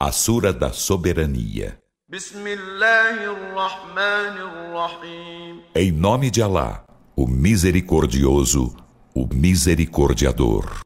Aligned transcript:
A 0.00 0.12
Sura 0.12 0.52
da 0.52 0.72
Soberania. 0.72 1.76
Em 5.74 5.90
nome 5.90 6.30
de 6.30 6.40
Alá, 6.40 6.84
o 7.16 7.26
Misericordioso, 7.26 8.76
o 9.12 9.26
Misericordiador. 9.34 10.82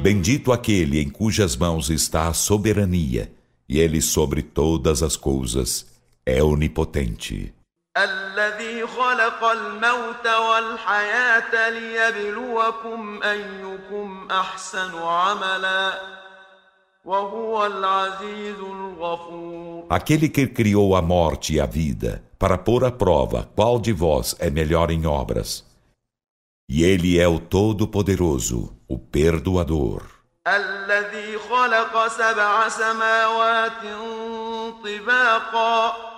Bendito 0.00 0.52
aquele 0.52 1.00
em 1.00 1.10
cujas 1.10 1.56
mãos 1.56 1.90
está 1.90 2.28
a 2.28 2.32
soberania, 2.32 3.32
e 3.68 3.80
ele 3.80 4.00
sobre 4.00 4.40
todas 4.40 5.02
as 5.02 5.16
coisas 5.16 5.84
é 6.24 6.40
onipotente. 6.40 7.52
الذي 7.96 8.86
خلق 8.86 9.44
الموت 9.44 10.26
والحياة 10.26 11.70
ليبلوكم 11.70 13.20
أيكم 13.22 14.28
أحسن 14.30 14.98
عملا 14.98 15.92
وهو 17.04 17.66
العزيز 17.66 18.58
الغفور 18.58 19.86
Aquele 19.90 20.28
que 20.28 20.46
criou 20.46 20.94
a 20.94 21.02
morte 21.02 21.54
e 21.54 21.60
a 21.60 21.66
vida 21.66 22.22
para 22.38 22.56
pôr 22.56 22.84
à 22.84 22.92
prova 22.92 23.48
qual 23.56 23.80
de 23.80 23.92
vós 23.92 24.36
é 24.38 24.48
melhor 24.50 24.92
em 24.92 25.04
obras. 25.04 25.64
E 26.68 26.84
ele 26.84 27.18
é 27.18 27.26
o 27.26 27.40
Todo-Poderoso, 27.40 28.72
o 28.88 28.98
Perdoador. 28.98 30.02
الذي 30.46 31.38
خلق 31.38 32.06
سبع 32.08 32.68
سماوات 32.68 33.82
طباقا 34.84 36.09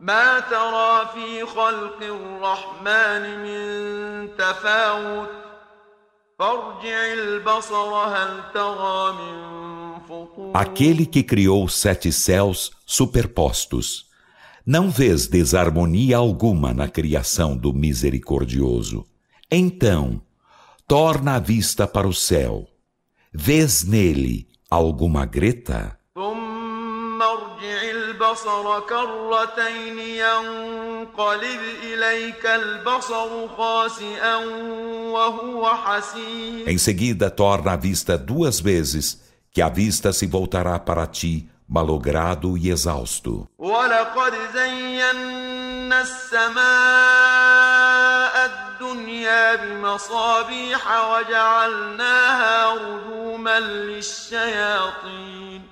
ما 0.00 0.40
ترى 0.40 1.10
في 1.14 1.46
خلق 1.46 2.02
الرحمن 2.02 3.38
من 3.42 4.36
تفاوت 4.36 5.28
فارجع 6.38 7.12
البصر 7.12 7.94
هل 7.94 8.40
ترى 8.54 9.12
من 9.12 9.60
Aquele 10.52 11.06
que 11.06 11.22
criou 11.22 11.68
sete 11.68 12.12
céus 12.12 12.72
superpostos. 12.84 14.06
Não 14.66 14.90
vês 14.90 15.28
desarmonia 15.28 16.16
alguma 16.16 16.74
na 16.74 16.88
criação 16.88 17.56
do 17.56 17.72
misericordioso. 17.72 19.06
Então, 19.50 20.20
torna 20.86 21.36
a 21.36 21.38
vista 21.38 21.86
para 21.86 22.08
o 22.08 22.12
céu. 22.12 22.66
Vês 23.32 23.84
nele 23.84 24.48
alguma 24.68 25.24
greta? 25.24 25.96
البصر 28.24 28.80
كرتين 28.80 29.98
ينقلب 29.98 31.60
إليك 31.82 32.46
البصر 32.46 33.48
خاسئا 33.56 34.36
وهو 35.14 35.66
حسين 35.76 36.64
Em 36.66 36.78
seguida 36.78 37.30
torna 37.30 37.72
a 37.72 37.76
vista 37.76 38.16
duas 38.18 38.60
vezes, 38.60 39.20
que 39.52 39.60
a 39.62 39.68
vista 39.68 40.12
se 40.12 40.26
voltará 40.26 40.78
para 40.78 41.06
ti 41.06 41.48
malogrado 41.68 42.56
e 42.58 42.70
exausto. 42.70 43.46
ولقد 43.58 44.34
زينا 44.54 46.00
السماء 47.10 48.46
الدنيا 48.46 49.54
بمصابيح 49.54 50.82
وجعلناها 51.10 52.74
رجوما 52.74 53.60
للشياطين 54.50 55.63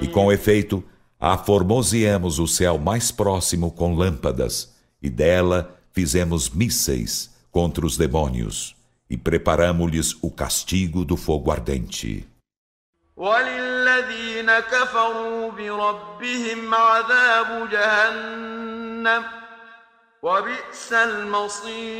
e 0.00 0.08
com 0.08 0.32
efeito, 0.32 0.82
aformoseamos 1.20 2.40
o 2.40 2.48
céu 2.48 2.78
mais 2.78 3.12
próximo 3.12 3.70
com 3.70 3.94
lâmpadas, 3.94 4.74
e 5.00 5.08
dela 5.08 5.78
fizemos 5.92 6.50
mísseis 6.50 7.32
contra 7.52 7.86
os 7.86 7.96
demônios, 7.96 8.74
e 9.08 9.16
preparamos-lhes 9.16 10.16
o 10.20 10.28
castigo 10.28 11.04
do 11.04 11.16
fogo 11.16 11.52
ardente. 11.52 12.26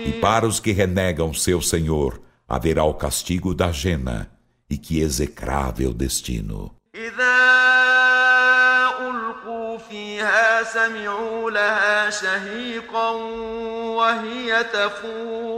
E 0.04 0.20
para 0.20 0.48
os 0.48 0.58
que 0.58 0.72
renegam 0.72 1.32
seu 1.32 1.62
Senhor, 1.62 2.20
haverá 2.47 2.83
o 2.83 2.93
castigo 2.93 3.53
da 3.53 3.71
jena, 3.71 4.29
e 4.69 4.77
que 4.77 4.99
execrável 4.99 5.93
destino. 5.93 6.75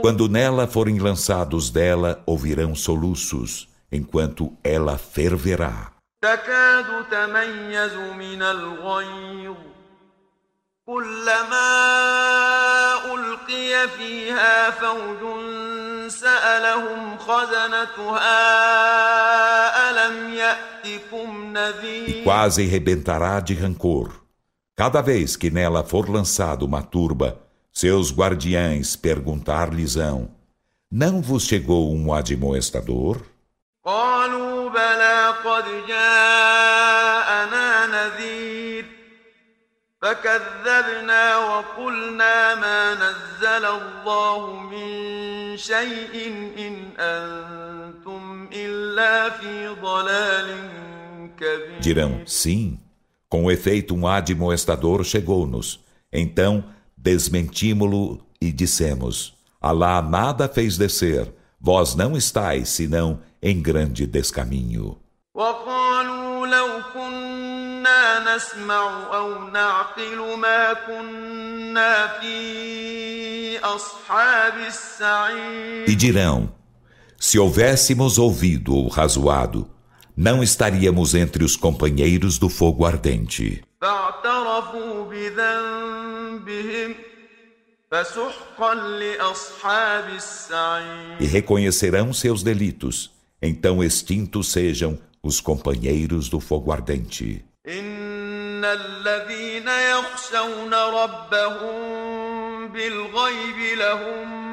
Quando 0.00 0.28
nela 0.28 0.66
forem 0.66 0.98
lançados 0.98 1.70
dela, 1.70 2.22
ouvirão 2.26 2.74
soluços, 2.74 3.68
enquanto 3.90 4.52
ela 4.62 4.98
ferverá. 4.98 5.94
تكاد 6.24 7.04
تميز 7.10 7.94
من 7.94 8.42
الغيظ 8.42 9.56
كلما 10.86 11.68
ألقي 13.14 13.88
فيها 13.88 14.70
فوج 14.70 15.22
سألهم 16.08 17.18
خزنتها 17.18 18.30
ألم 19.90 20.34
يأتكم 20.34 21.52
نذير 21.52 22.24
Quase 22.24 22.62
rebentará 22.66 23.40
de 23.40 23.54
rancor. 23.54 24.10
Cada 24.76 25.00
vez 25.00 25.36
que 25.36 25.50
nela 25.50 25.84
for 25.84 26.08
lançada 26.10 26.64
uma 26.64 26.82
turba, 26.82 27.38
seus 27.72 28.12
guardiães 28.12 28.96
perguntar-lhes-ão: 28.96 30.28
Não 30.90 31.20
vos 31.22 31.44
chegou 31.44 31.94
um 31.94 32.12
admoestador? 32.12 33.18
قالوا 33.84 34.70
بلى 34.70 35.34
قد 35.44 35.64
جاءنا 35.88 37.86
نذير 37.86 38.57
فكذبنا 40.02 41.36
وقلنا 41.36 42.54
ما 42.54 42.94
نزل 42.94 43.64
الله 43.64 44.56
من 44.56 45.56
شيء 45.56 46.14
إن 46.58 46.92
أنتم 46.98 48.48
إلا 48.52 49.30
في 49.30 49.68
ضلال 49.82 50.68
كبير 51.40 51.80
Dirão, 51.80 52.20
sim, 52.26 52.78
com 53.30 53.50
efeito 53.50 53.94
um 53.94 54.06
admoestador 54.06 55.04
chegou-nos. 55.04 55.80
Então 56.12 56.64
desmentimos-lo 56.96 58.20
e 58.40 58.52
dissemos, 58.52 59.34
Alá 59.60 60.02
nada 60.02 60.46
fez 60.48 60.76
descer, 60.76 61.32
vós 61.58 61.94
não 61.94 62.14
estáis 62.14 62.68
senão 62.68 63.20
em 63.42 63.62
grande 63.62 64.06
descaminho. 64.06 64.98
وقالوا 65.34 66.46
لو 66.46 66.82
كنا 66.92 67.27
نسمع 68.36 69.14
أو 69.14 69.50
نعقل 69.50 70.38
ما 70.38 70.72
كنا 70.72 72.20
في 72.20 73.58
أصحاب 73.58 74.54
السعير 74.66 75.86
E 75.86 75.94
dirão, 75.94 76.52
se 77.18 77.38
houvéssemos 77.38 78.18
ouvido 78.18 78.74
ou 78.74 78.88
razoado, 78.88 79.68
não 80.16 80.42
estaríamos 80.42 81.14
entre 81.14 81.44
os 81.44 81.56
companheiros 81.56 82.38
do 82.38 82.48
fogo 82.48 82.84
ardente. 82.84 83.62
E 91.20 91.26
reconhecerão 91.26 92.12
seus 92.12 92.42
delitos, 92.42 93.10
então 93.42 93.82
extintos 93.82 94.52
sejam 94.52 94.98
os 95.22 95.40
companheiros 95.40 96.28
do 96.28 96.38
fogo 96.38 96.70
ardente. 96.70 97.44
إن 97.68 98.64
الذين 98.64 99.68
يخشون 99.68 100.74
ربهم 100.74 101.78
بالغيب 102.68 103.78
لهم 103.78 104.44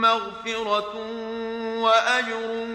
مغفرة 0.00 0.94
وأجر 1.82 2.66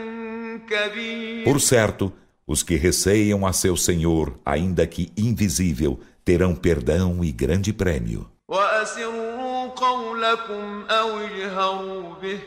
كبير 0.70 1.46
Por 1.46 1.60
certo, 1.60 2.14
os 2.46 2.64
que 2.64 2.76
receiam 2.76 3.46
a 3.46 3.54
seu 3.54 3.76
Senhor, 3.78 4.40
ainda 4.46 4.86
que 4.86 5.12
invisível, 5.18 6.00
terão 6.24 6.56
perdão 6.56 7.24
e 7.24 7.32
grande 7.32 7.74
prêmio. 7.74 8.30
وأسروا 8.48 9.68
قولكم 9.68 10.86
أو 10.90 11.20
اجهروا 11.20 12.14
به 12.22 12.40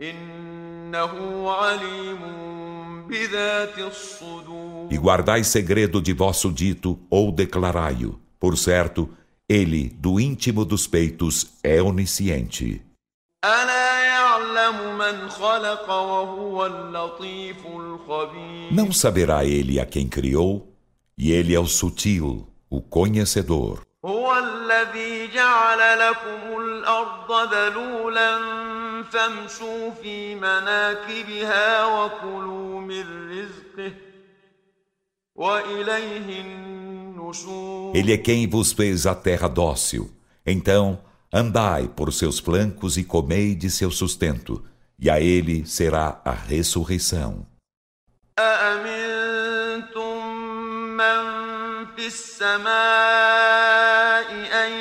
إنه 0.00 1.50
عليم 1.50 2.20
e 4.89 4.97
guardai 4.97 5.43
segredo 5.43 6.01
de 6.01 6.13
vosso 6.13 6.51
dito 6.51 6.99
ou 7.09 7.31
declarai-o. 7.31 8.19
Por 8.39 8.57
certo, 8.57 9.09
ele, 9.47 9.89
do 9.89 10.19
íntimo 10.19 10.63
dos 10.63 10.87
peitos, 10.87 11.53
é 11.63 11.81
onisciente. 11.81 12.81
Não 18.71 18.91
saberá 18.91 19.45
ele 19.45 19.79
a 19.79 19.85
quem 19.85 20.07
criou? 20.07 20.71
E 21.17 21.31
ele 21.31 21.55
é 21.55 21.59
o 21.59 21.65
sutil, 21.65 22.47
o 22.69 22.81
conhecedor. 22.81 23.88
الذي 24.38 25.28
جعل 25.28 25.98
لكم 25.98 26.60
الأرض 26.60 27.54
ذلولا 27.54 28.38
فامشوا 29.02 29.90
في 29.90 30.34
مناكبها 30.34 31.84
وكلوا 31.84 32.80
من 32.80 33.30
رزقه 33.30 33.92
وإليه 35.34 36.40
النشور 36.40 37.94
Ele 37.94 38.12
é 38.12 38.18
quem 38.18 38.46
vos 38.46 38.72
fez 38.72 39.06
a 39.06 39.14
terra 39.14 39.48
dócil. 39.48 40.10
Então, 40.46 40.98
andai 41.32 41.88
por 41.88 42.12
seus 42.12 42.38
flancos 42.38 42.96
e 42.96 43.04
comei 43.04 43.54
de 43.54 43.70
seu 43.70 43.90
sustento, 43.90 44.62
e 44.98 45.08
a 45.08 45.20
ele 45.20 45.64
será 45.66 46.20
a 46.24 46.32
ressurreição. 46.32 47.46
أأمنتم 48.38 48.97
في 51.98 52.06
السماء 52.06 52.68
أن 54.64 54.72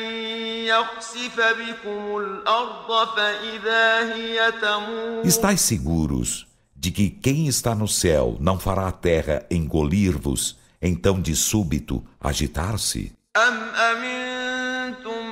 يخسف 0.66 1.36
بكم 1.40 2.18
الأرض 2.18 3.08
فإذا 3.16 4.16
هي 4.16 4.52
تمور 4.62 5.24
Estais 5.26 5.62
seguros 5.62 6.48
de 6.76 6.92
que 6.92 7.10
quem 7.10 7.48
está 7.48 7.74
no 7.76 7.88
céu 7.88 8.38
não 8.40 8.60
fará 8.60 8.88
a 8.88 8.92
terra 8.92 9.46
engolir-vos, 9.50 10.58
então 10.82 11.22
de 11.22 11.36
súbito 11.36 12.04
agitar-se? 12.22 13.14
أم 13.38 13.58
أمنتم 13.76 15.26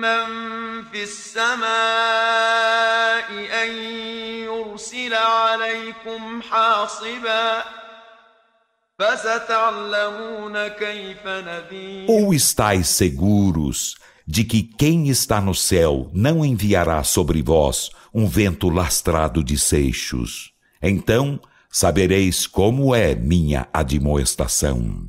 من 0.00 0.26
في 0.92 1.02
السماء 1.02 1.66
أن 3.62 3.70
يرسل 4.44 5.14
عليكم 5.14 6.42
حاصبا 6.42 7.64
فستعلمون 7.64 7.64
كيف 7.64 7.64
نذير 7.64 7.89
ou 12.07 12.33
estáis 12.33 12.87
seguros 12.87 13.95
de 14.27 14.43
que 14.43 14.61
quem 14.61 15.09
está 15.09 15.41
no 15.41 15.55
céu 15.55 16.11
não 16.13 16.45
enviará 16.45 17.03
sobre 17.03 17.41
vós 17.41 17.89
um 18.13 18.27
vento 18.27 18.69
lastrado 18.69 19.43
de 19.43 19.57
seixos? 19.57 20.51
Então 20.81 21.39
sabereis 21.71 22.45
como 22.45 22.93
é 22.93 23.15
minha 23.15 23.67
admoestação. 23.73 25.07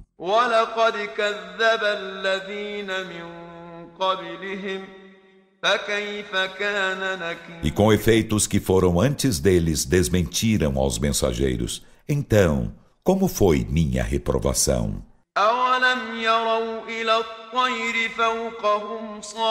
E 7.62 7.70
com 7.70 7.92
efeitos 7.92 8.46
que 8.46 8.58
foram 8.58 9.00
antes 9.00 9.38
deles 9.38 9.84
desmentiram 9.84 10.78
aos 10.78 10.98
mensageiros. 10.98 11.84
Então, 12.08 12.72
como 13.03 13.27
foi 13.27 13.65
minha 13.69 14.03
reprovação? 14.03 15.01
أولم 15.37 16.19
يروا 16.19 16.83
إلى 16.87 17.17
الطير 17.17 18.09
فوقهم 18.09 19.21
صافات 19.21 19.47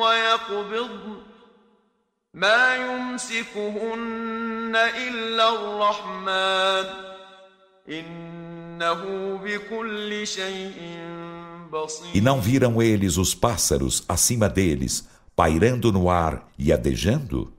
ويقبضن 0.00 1.16
ما 2.34 2.76
يمسكهن 2.76 4.76
إلا 4.76 5.48
الرحمن 5.54 6.86
إنه 7.88 9.02
بكل 9.44 10.26
شيء 10.26 10.98
بصير 11.72 12.12
E 12.14 12.20
não 12.20 12.40
viram 12.40 12.80
eles 12.80 13.16
os 13.16 13.34
pássaros 13.34 14.04
acima 14.08 14.48
deles, 14.48 15.08
pairando 15.34 15.90
no 15.92 16.08
ar 16.08 16.48
e 16.58 16.72
adejando? 16.72 17.52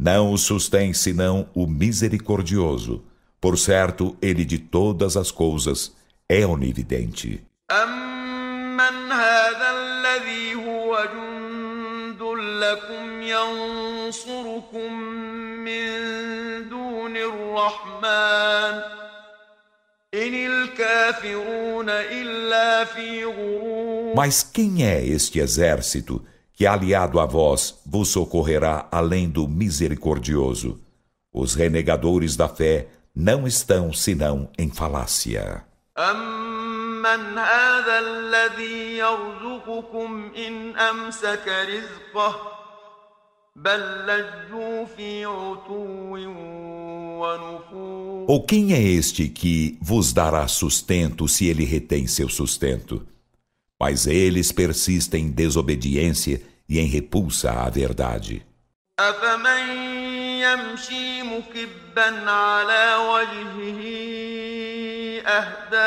Não 0.00 0.32
o 0.32 0.38
sustém 0.38 0.94
senão 0.94 1.48
o 1.52 1.66
misericordioso. 1.66 3.02
Por 3.40 3.58
certo, 3.58 4.16
ele 4.22 4.44
de 4.44 4.56
todas 4.56 5.16
as 5.16 5.32
coisas 5.32 5.92
é 6.28 6.46
onividente. 6.46 7.44
Mas 24.14 24.42
quem 24.42 24.86
é 24.86 25.04
este 25.04 25.38
exército? 25.38 26.24
que, 26.57 26.65
aliado 26.65 27.19
a 27.19 27.25
vós, 27.25 27.79
vos 27.85 28.09
socorrerá 28.09 28.87
além 28.91 29.29
do 29.29 29.47
misericordioso? 29.47 30.79
Os 31.33 31.55
renegadores 31.55 32.35
da 32.35 32.47
fé 32.47 32.87
não 33.15 33.47
estão 33.47 33.91
senão 33.91 34.49
em 34.57 34.69
falácia. 34.69 35.65
أمن 35.97 37.37
هذا 37.37 37.99
الذي 37.99 38.97
يرزقكم 38.97 40.31
إن 40.37 40.77
أمسك 40.77 41.47
رزقه 41.47 42.35
بل 43.55 44.05
لجوا 44.07 44.85
في 44.85 45.25
عتو 45.25 46.17
ونفور 47.21 48.25
Ou 48.25 48.41
quem 48.41 48.73
é 48.73 48.81
este 48.81 49.27
que 49.27 49.77
vos 49.81 50.13
dará 50.13 50.47
sustento 50.47 51.27
se 51.27 51.45
ele 51.47 51.65
retém 51.65 52.07
seu 52.07 52.29
sustento? 52.29 53.05
Mas 53.81 54.07
eles 54.07 54.51
persistem 54.51 55.25
em 55.25 55.31
desobediência 55.31 56.41
e 56.69 56.79
em 56.79 56.87
repulsa 56.87 57.51
à 57.51 57.69
verdade. 57.69 58.45
أفمن 58.99 59.69
يمشي 60.39 61.23
مكبا 61.23 62.29
على 62.31 62.95
وجهه 62.95 63.81
أهدى 65.27 65.77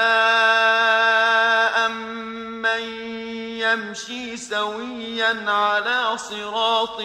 أمن 1.86 2.82
يمشي 3.60 4.36
سويا 4.36 5.50
على 5.50 6.18
صراط 6.18 7.00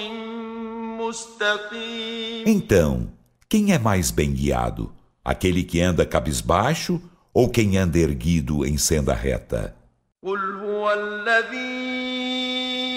مستقيم 0.99 2.47
Então, 2.47 3.07
quem 3.47 3.71
é 3.73 3.77
mais 3.77 4.09
bem 4.11 4.33
guiado? 4.33 4.91
Aquele 5.23 5.63
que 5.63 5.79
anda 5.81 6.05
cabisbaixo 6.05 6.99
ou 7.33 7.47
quem 7.49 7.77
anda 7.77 7.99
erguido 7.99 8.65
em 8.65 8.77
senda 8.77 9.13
reta? 9.13 9.75
قل 10.23 10.39
هو 10.85 10.93
الذي 10.93 12.51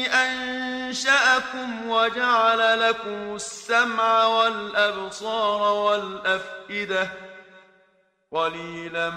أنشأكم 0.06 1.88
وجعل 1.88 2.80
لكم 2.80 3.34
السمع 3.34 4.26
والأبصار 4.26 5.74
والأفئدة 5.74 7.10
قليلا 8.32 9.10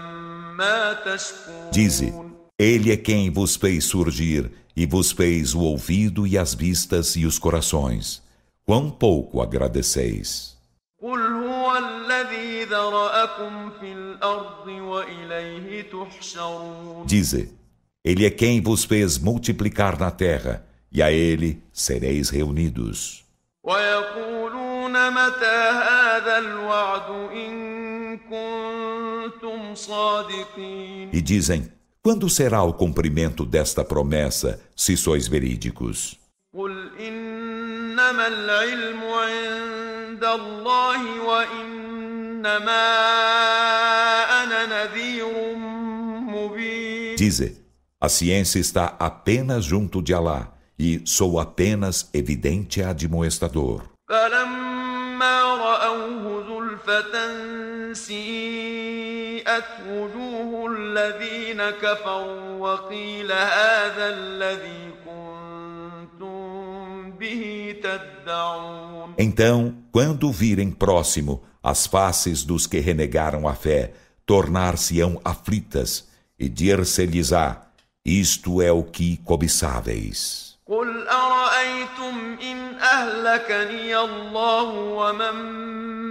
ما 0.58 0.94
تشكرون 0.94 1.72
Dize: 1.72 2.14
Ele 2.60 2.92
é 2.92 2.98
quem 2.98 3.30
vos 3.30 3.56
fez 3.56 3.86
surgir 3.86 4.50
e 4.76 4.86
vos 4.86 5.12
fez 5.12 5.54
o 5.54 5.60
ouvido 5.62 6.26
e 6.26 6.38
as 6.38 6.54
vistas 6.54 7.16
e 7.16 7.26
os 7.26 7.38
corações. 7.38 8.24
Quão 8.66 8.90
pouco 8.90 9.42
agradeceis. 9.42 10.58
قل 11.02 11.20
هو 11.20 11.78
الذي 11.78 12.64
ذرأكم 12.64 13.72
في 13.80 13.94
الأرض 13.94 14.68
وإليه 14.68 15.82
تحشرون 15.82 17.06
Dize: 17.08 17.48
ele 18.05 18.27
é 18.27 18.31
quem 18.31 18.61
vos 18.61 18.83
fez 18.85 19.17
multiplicar 19.17 19.97
na 19.97 20.11
terra, 20.11 20.67
e 20.91 21.01
a 21.01 21.13
ele 21.13 21.63
sereis 21.73 22.31
reunidos. 22.31 23.25
E 31.13 31.21
dizem: 31.21 31.73
Quando 32.03 32.29
será 32.29 32.65
o 32.65 32.73
cumprimento 32.73 33.45
desta 33.45 33.85
promessa, 33.85 34.61
se 34.75 34.97
sois 34.97 35.29
verídicos? 35.29 36.19
Dize: 47.17 47.62
a 48.03 48.09
ciência 48.09 48.59
está 48.59 48.97
apenas 48.99 49.65
junto 49.65 50.03
de 50.03 50.13
Alá, 50.13 50.53
e 50.77 51.01
sou 51.05 51.39
apenas 51.39 52.11
evidente 52.13 52.83
admoestador. 52.83 53.85
Então, 69.17 69.77
quando 69.93 70.33
virem 70.33 70.73
próximo 70.73 71.45
as 71.63 71.87
faces 71.87 72.43
dos 72.43 72.67
que 72.67 72.81
renegaram 72.81 73.47
a 73.47 73.55
fé, 73.55 73.93
tornar-se-ão 74.27 75.21
aflitas, 75.25 76.09
e 76.37 76.49
dir-se-lhes-á: 76.49 77.69
Isto 78.06 78.62
é 78.62 78.72
o 78.72 78.84
que 78.84 79.18
cobiçáveis. 79.18 80.48
قل 80.68 81.08
أرأيتم 81.08 82.38
إن 82.44 82.76
أهلكني 82.76 83.98
الله 83.98 84.70
ومن 84.74 85.36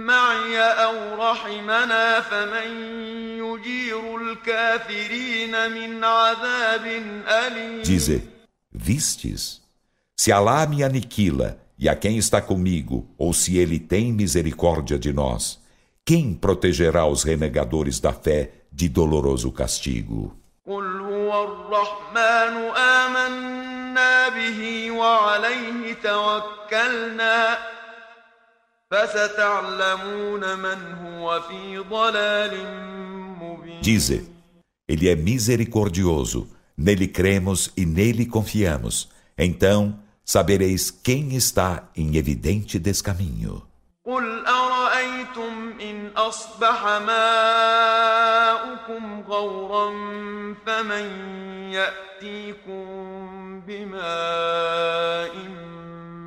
معي 0.05 0.59
أو 0.59 1.15
رحمنا 1.15 2.21
فمن 2.21 2.97
Dize, 7.83 8.21
vistes? 8.71 9.61
Se 10.15 10.31
Alá 10.31 10.65
me 10.65 10.83
aniquila 10.83 11.57
e 11.77 11.89
a 11.89 11.95
quem 11.95 12.17
está 12.17 12.41
comigo, 12.41 13.05
ou 13.17 13.33
se 13.33 13.57
ele 13.57 13.79
tem 13.79 14.13
misericórdia 14.13 14.97
de 14.97 15.11
nós, 15.11 15.59
quem 16.05 16.33
protegerá 16.33 17.05
os 17.05 17.23
renegadores 17.23 17.99
da 17.99 18.13
fé 18.13 18.51
de 18.71 18.87
doloroso 18.87 19.51
castigo? 19.51 20.35
Dize, 33.81 34.29
Ele 34.87 35.09
é 35.09 35.15
misericordioso, 35.15 36.49
nele 36.77 37.07
cremos 37.07 37.71
e 37.75 37.85
nele 37.85 38.25
confiamos. 38.25 39.09
Então 39.37 39.99
sabereis 40.23 40.91
quem 40.91 41.35
está 41.35 41.89
em 41.95 42.17
evidente 42.17 42.77
descaminho. 42.79 43.63
قل 44.07 44.40
أرأيتم 44.40 44.40
إن 44.40 44.40
أصبح 46.17 46.85
ماؤكم 47.07 48.63
غورا 49.27 49.89
فمن 50.65 51.05
يأتيكم 51.71 52.85
بماء 53.67 55.35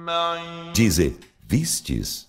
معين 0.07 0.73
Dize, 0.73 1.19
vistes? 1.49 2.29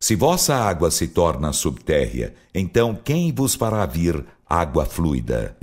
Se 0.00 0.16
vossa 0.16 0.56
água 0.56 0.90
se 0.90 1.06
torna 1.08 1.52
subtérrea, 1.52 2.34
então 2.54 2.94
quem 2.94 3.32
vos 3.32 3.54
fará 3.54 3.86
vir 3.86 4.24
água 4.48 4.84
fluida? 4.84 5.56